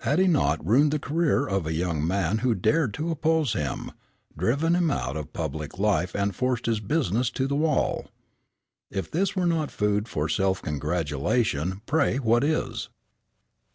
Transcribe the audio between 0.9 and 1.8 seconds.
the career of a